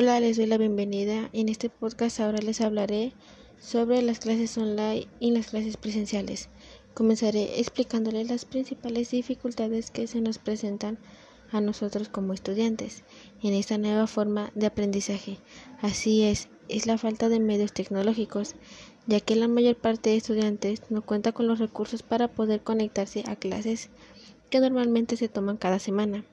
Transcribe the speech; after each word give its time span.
Hola, 0.00 0.20
les 0.20 0.36
doy 0.36 0.46
la 0.46 0.58
bienvenida. 0.58 1.28
En 1.32 1.48
este 1.48 1.70
podcast 1.70 2.20
ahora 2.20 2.38
les 2.38 2.60
hablaré 2.60 3.14
sobre 3.58 4.00
las 4.00 4.20
clases 4.20 4.56
online 4.56 5.08
y 5.18 5.32
las 5.32 5.48
clases 5.48 5.76
presenciales. 5.76 6.50
Comenzaré 6.94 7.58
explicándoles 7.58 8.28
las 8.28 8.44
principales 8.44 9.10
dificultades 9.10 9.90
que 9.90 10.06
se 10.06 10.20
nos 10.20 10.38
presentan 10.38 10.98
a 11.50 11.60
nosotros 11.60 12.08
como 12.08 12.32
estudiantes 12.32 13.02
en 13.42 13.54
esta 13.54 13.76
nueva 13.76 14.06
forma 14.06 14.52
de 14.54 14.66
aprendizaje. 14.66 15.38
Así 15.82 16.22
es, 16.22 16.46
es 16.68 16.86
la 16.86 16.96
falta 16.96 17.28
de 17.28 17.40
medios 17.40 17.72
tecnológicos, 17.72 18.54
ya 19.08 19.18
que 19.18 19.34
la 19.34 19.48
mayor 19.48 19.74
parte 19.74 20.10
de 20.10 20.18
estudiantes 20.18 20.80
no 20.90 21.02
cuenta 21.02 21.32
con 21.32 21.48
los 21.48 21.58
recursos 21.58 22.04
para 22.04 22.28
poder 22.28 22.60
conectarse 22.60 23.24
a 23.26 23.34
clases 23.34 23.90
que 24.48 24.60
normalmente 24.60 25.16
se 25.16 25.28
toman 25.28 25.56
cada 25.56 25.80
semana. 25.80 26.24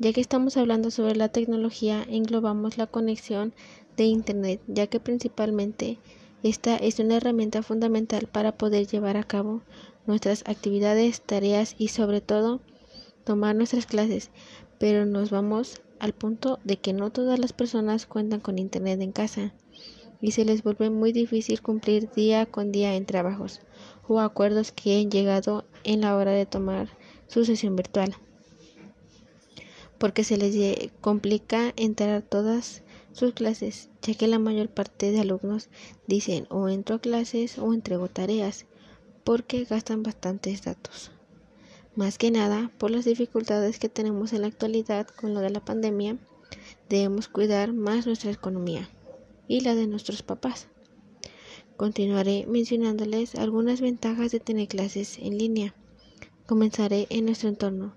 Ya 0.00 0.12
que 0.12 0.20
estamos 0.20 0.56
hablando 0.56 0.92
sobre 0.92 1.16
la 1.16 1.28
tecnología, 1.28 2.06
englobamos 2.08 2.78
la 2.78 2.86
conexión 2.86 3.52
de 3.96 4.04
Internet, 4.04 4.60
ya 4.68 4.86
que 4.86 5.00
principalmente 5.00 5.98
esta 6.44 6.76
es 6.76 7.00
una 7.00 7.16
herramienta 7.16 7.64
fundamental 7.64 8.28
para 8.30 8.56
poder 8.56 8.86
llevar 8.86 9.16
a 9.16 9.24
cabo 9.24 9.62
nuestras 10.06 10.44
actividades, 10.46 11.20
tareas 11.20 11.74
y 11.78 11.88
sobre 11.88 12.20
todo 12.20 12.60
tomar 13.24 13.56
nuestras 13.56 13.86
clases. 13.86 14.30
Pero 14.78 15.04
nos 15.04 15.30
vamos 15.30 15.82
al 15.98 16.12
punto 16.12 16.60
de 16.62 16.76
que 16.76 16.92
no 16.92 17.10
todas 17.10 17.40
las 17.40 17.52
personas 17.52 18.06
cuentan 18.06 18.38
con 18.38 18.60
Internet 18.60 19.00
en 19.00 19.10
casa 19.10 19.52
y 20.20 20.30
se 20.30 20.44
les 20.44 20.62
vuelve 20.62 20.90
muy 20.90 21.10
difícil 21.10 21.60
cumplir 21.60 22.08
día 22.12 22.46
con 22.46 22.70
día 22.70 22.94
en 22.94 23.04
trabajos 23.04 23.62
o 24.06 24.20
acuerdos 24.20 24.70
que 24.70 25.00
han 25.00 25.10
llegado 25.10 25.64
en 25.82 26.02
la 26.02 26.14
hora 26.14 26.30
de 26.30 26.46
tomar 26.46 26.88
su 27.26 27.44
sesión 27.44 27.74
virtual 27.74 28.14
porque 29.98 30.24
se 30.24 30.36
les 30.36 30.90
complica 31.00 31.72
entrar 31.76 32.10
a 32.10 32.20
todas 32.20 32.82
sus 33.12 33.34
clases, 33.34 33.90
ya 34.02 34.14
que 34.14 34.28
la 34.28 34.38
mayor 34.38 34.68
parte 34.68 35.10
de 35.10 35.20
alumnos 35.20 35.68
dicen 36.06 36.46
o 36.50 36.68
entro 36.68 36.96
a 36.96 37.00
clases 37.00 37.58
o 37.58 37.74
entrego 37.74 38.08
tareas, 38.08 38.66
porque 39.24 39.64
gastan 39.64 40.02
bastantes 40.02 40.62
datos. 40.62 41.10
Más 41.96 42.16
que 42.16 42.30
nada, 42.30 42.70
por 42.78 42.92
las 42.92 43.04
dificultades 43.04 43.80
que 43.80 43.88
tenemos 43.88 44.32
en 44.32 44.42
la 44.42 44.46
actualidad 44.46 45.08
con 45.08 45.34
lo 45.34 45.40
de 45.40 45.50
la 45.50 45.64
pandemia, 45.64 46.16
debemos 46.88 47.28
cuidar 47.28 47.72
más 47.72 48.06
nuestra 48.06 48.30
economía 48.30 48.88
y 49.48 49.60
la 49.60 49.74
de 49.74 49.88
nuestros 49.88 50.22
papás. 50.22 50.68
Continuaré 51.76 52.46
mencionándoles 52.46 53.34
algunas 53.34 53.80
ventajas 53.80 54.30
de 54.30 54.40
tener 54.40 54.68
clases 54.68 55.18
en 55.18 55.38
línea. 55.38 55.74
Comenzaré 56.46 57.06
en 57.10 57.26
nuestro 57.26 57.48
entorno, 57.48 57.94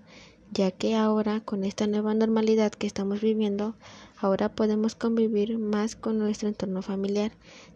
ya 0.52 0.70
que 0.70 0.94
ahora 0.94 1.40
con 1.40 1.64
esta 1.64 1.86
nueva 1.86 2.14
normalidad 2.14 2.72
que 2.72 2.86
estamos 2.86 3.20
viviendo, 3.20 3.74
ahora 4.18 4.54
podemos 4.54 4.94
convivir 4.94 5.58
más 5.58 5.96
con 5.96 6.18
nuestro 6.18 6.48
entorno 6.48 6.82
familiar 6.82 7.32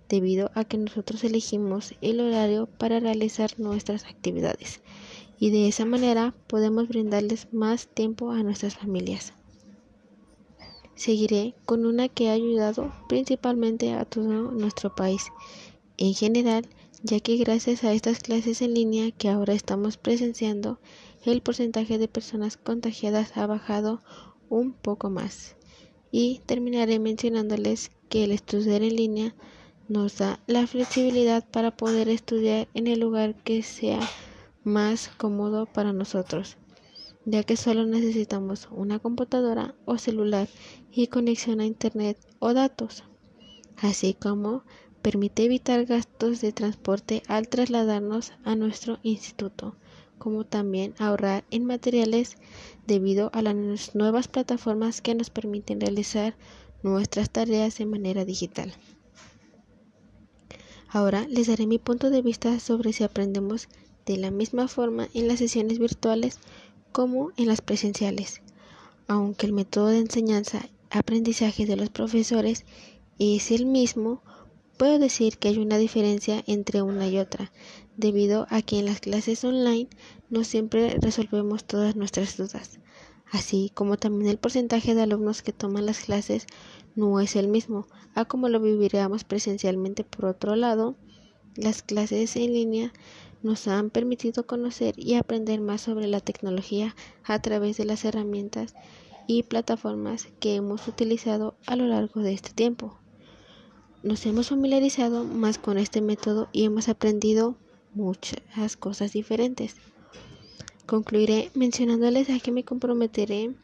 debido 0.09 0.51
a 0.55 0.65
que 0.65 0.79
nosotros 0.79 1.25
elegimos 1.25 1.95
el 2.01 2.21
horario 2.21 2.67
para 2.79 3.01
realizar 3.01 3.59
nuestras 3.59 4.05
actividades 4.05 4.81
y 5.39 5.51
de 5.51 5.69
esa 5.69 5.85
manera 5.85 6.35
podemos 6.47 6.89
brindarles 6.89 7.53
más 7.53 7.89
tiempo 7.89 8.31
a 8.31 8.43
nuestras 8.43 8.77
familias. 8.77 9.33
Seguiré 10.95 11.55
con 11.67 11.85
una 11.85 12.09
que 12.09 12.31
ha 12.31 12.33
ayudado 12.33 12.93
principalmente 13.09 13.93
a 13.93 14.05
todo 14.07 14.51
nuestro 14.51 14.95
país 14.95 15.25
en 15.99 16.15
general, 16.15 16.67
ya 17.03 17.21
que 17.21 17.37
gracias 17.37 17.85
a 17.85 17.93
estas 17.93 18.21
clases 18.21 18.63
en 18.63 18.75
línea 18.75 19.11
que 19.11 19.29
ahora 19.29 19.53
estamos 19.53 19.99
presenciando, 19.99 20.79
el 21.33 21.43
porcentaje 21.43 21.99
de 21.99 22.09
personas 22.09 22.57
contagiadas 22.57 23.37
ha 23.37 23.47
bajado 23.47 24.03
un 24.49 24.73
poco 24.73 25.11
más. 25.11 25.57
Y 26.11 26.41
terminaré 26.47 26.99
mencionándoles 26.99 27.91
que 28.09 28.25
el 28.25 28.33
estudiar 28.33 28.83
en 28.83 28.97
línea 28.97 29.35
nos 29.89 30.19
da 30.19 30.41
la 30.47 30.67
flexibilidad 30.67 31.45
para 31.49 31.77
poder 31.77 32.09
estudiar 32.09 32.69
en 32.75 32.87
el 32.87 33.01
lugar 33.01 33.35
que 33.43 33.63
sea 33.63 34.01
más 34.65 35.11
cómodo 35.17 35.67
para 35.67 35.93
nosotros, 35.93 36.57
ya 37.25 37.45
que 37.45 37.57
solo 37.57 37.87
necesitamos 37.87 38.69
una 38.71 38.99
computadora 38.99 39.75
o 39.85 39.99
celular 39.99 40.49
y 40.91 41.07
conexión 41.07 41.61
a 41.61 41.67
internet 41.67 42.19
o 42.41 42.53
datos, 42.53 43.05
así 43.77 44.15
como 44.15 44.65
permite 45.03 45.45
evitar 45.45 45.85
gastos 45.85 46.41
de 46.41 46.53
transporte 46.53 47.23
al 47.29 47.49
trasladarnos 47.49 48.33
a 48.45 48.57
nuestro 48.57 48.99
instituto 49.03 49.77
como 50.19 50.45
también 50.45 50.95
ahorrar 50.99 51.45
en 51.51 51.65
materiales 51.65 52.37
debido 52.87 53.31
a 53.33 53.43
las 53.43 53.95
nuevas 53.95 54.29
plataformas 54.29 55.01
que 55.01 55.15
nos 55.15 55.31
permiten 55.31 55.81
realizar 55.81 56.37
nuestras 56.83 57.31
tareas 57.31 57.79
de 57.79 57.87
manera 57.87 58.25
digital. 58.25 58.73
Ahora 60.89 61.27
les 61.29 61.49
daré 61.49 61.67
mi 61.67 61.79
punto 61.79 62.11
de 62.11 62.23
vista 62.23 62.61
sobre 62.61 62.93
si 62.93 63.05
aprendemos 63.05 63.69
de 64.07 64.17
la 64.17 64.31
misma 64.31 64.69
forma 64.69 65.09
en 65.15 65.29
las 65.29 65.41
sesiones 65.41 65.79
virtuales 65.79 66.39
como 66.93 67.33
en 67.37 67.49
las 67.49 67.61
presenciales. 67.61 68.41
Aunque 69.09 69.47
el 69.47 69.53
método 69.53 69.89
de 69.89 69.99
enseñanza 69.99 70.69
aprendizaje 70.91 71.67
de 71.67 71.77
los 71.77 71.91
profesores 71.91 72.65
es 73.19 73.51
el 73.51 73.67
mismo, 73.67 74.23
Puedo 74.77 74.99
decir 74.99 75.39
que 75.39 75.49
hay 75.49 75.57
una 75.57 75.79
diferencia 75.79 76.45
entre 76.47 76.83
una 76.83 77.09
y 77.09 77.19
otra, 77.19 77.51
debido 77.97 78.47
a 78.51 78.61
que 78.61 78.79
en 78.79 78.85
las 78.85 79.01
clases 79.01 79.43
online 79.43 79.89
no 80.29 80.45
siempre 80.45 80.99
resolvemos 81.01 81.65
todas 81.65 81.97
nuestras 81.97 82.37
dudas, 82.37 82.79
así 83.33 83.71
como 83.73 83.97
también 83.97 84.31
el 84.31 84.37
porcentaje 84.37 84.95
de 84.95 85.01
alumnos 85.01 85.41
que 85.41 85.55
toman 85.55 85.87
las 85.87 86.01
clases 86.01 86.47
no 86.95 87.21
es 87.21 87.37
el 87.37 87.49
mismo, 87.49 87.87
a 88.15 88.27
como 88.27 88.51
lo 88.51 88.61
viviríamos 88.61 89.25
presencialmente. 89.25 90.05
Por 90.05 90.27
otro 90.27 90.57
lado, 90.57 90.95
las 91.55 91.81
clases 91.83 92.37
en 92.37 92.53
línea 92.53 92.93
nos 93.43 93.69
han 93.69 93.89
permitido 93.89 94.47
conocer 94.47 94.93
y 94.99 95.15
aprender 95.15 95.63
más 95.63 95.81
sobre 95.81 96.07
la 96.07 96.21
tecnología 96.21 96.95
a 97.25 97.41
través 97.41 97.79
de 97.79 97.87
las 97.87 98.05
herramientas 98.05 98.75
y 99.27 99.43
plataformas 99.45 100.29
que 100.39 100.55
hemos 100.55 100.87
utilizado 100.87 101.57
a 101.67 101.77
lo 101.77 101.87
largo 101.87 102.21
de 102.21 102.35
este 102.35 102.51
tiempo 102.51 102.99
nos 104.03 104.25
hemos 104.27 104.49
familiarizado 104.49 105.25
más 105.25 105.59
con 105.59 105.79
este 105.79 106.01
método 106.01 106.49
y 106.53 106.65
hemos 106.65 106.89
aprendido 106.89 107.57
muchas 107.95 108.77
cosas 108.77 109.13
diferentes. 109.13 109.75
Concluiré 110.87 111.51
mencionándoles 111.55 112.31
a 112.31 112.39
que 112.39 112.53
me 112.53 112.65
comprometeré 112.65 113.55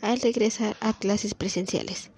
al 0.00 0.20
regresar 0.20 0.76
a 0.80 0.98
clases 0.98 1.34
presenciales. 1.34 2.10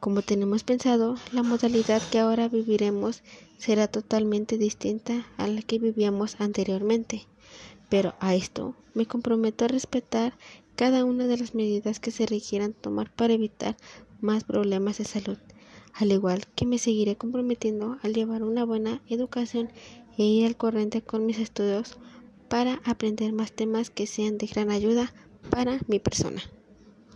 Como 0.00 0.20
tenemos 0.20 0.64
pensado, 0.64 1.16
la 1.32 1.42
modalidad 1.42 2.02
que 2.10 2.18
ahora 2.18 2.48
viviremos 2.48 3.22
será 3.56 3.88
totalmente 3.88 4.58
distinta 4.58 5.26
a 5.38 5.46
la 5.46 5.62
que 5.62 5.78
vivíamos 5.78 6.38
anteriormente. 6.40 7.26
Pero 7.88 8.14
a 8.20 8.34
esto 8.34 8.74
me 8.92 9.06
comprometo 9.06 9.64
a 9.64 9.68
respetar 9.68 10.36
cada 10.76 11.04
una 11.04 11.26
de 11.26 11.38
las 11.38 11.54
medidas 11.54 12.00
que 12.00 12.10
se 12.10 12.26
requieran 12.26 12.74
tomar 12.74 13.10
para 13.10 13.32
evitar 13.32 13.76
más 14.20 14.44
problemas 14.44 14.98
de 14.98 15.04
salud 15.04 15.38
al 15.94 16.12
igual 16.12 16.44
que 16.54 16.66
me 16.66 16.78
seguiré 16.78 17.16
comprometiendo 17.16 17.98
al 18.02 18.14
llevar 18.14 18.42
una 18.42 18.64
buena 18.64 19.00
educación 19.08 19.70
e 20.18 20.24
ir 20.24 20.46
al 20.46 20.56
corriente 20.56 21.02
con 21.02 21.26
mis 21.26 21.38
estudios 21.38 21.98
para 22.48 22.80
aprender 22.84 23.32
más 23.32 23.52
temas 23.52 23.90
que 23.90 24.06
sean 24.06 24.38
de 24.38 24.46
gran 24.46 24.70
ayuda 24.70 25.12
para 25.50 25.78
mi 25.88 25.98
persona. 25.98 26.42